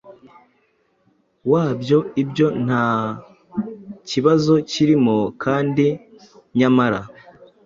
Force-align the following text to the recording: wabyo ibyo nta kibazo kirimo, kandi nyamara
wabyo 1.51 1.97
ibyo 2.21 2.47
nta 2.65 2.87
kibazo 4.09 4.53
kirimo, 4.69 5.17
kandi 5.43 5.85
nyamara 6.57 6.99